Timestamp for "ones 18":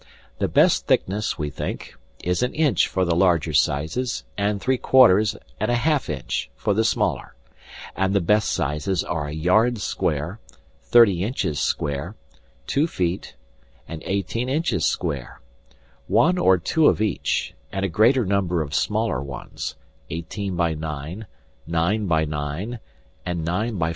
19.21-20.59